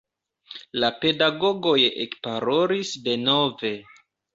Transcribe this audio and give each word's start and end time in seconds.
La 0.83 0.89
pedagogoj 1.03 1.77
ekparolis 2.07 2.99
denove. 3.11 3.77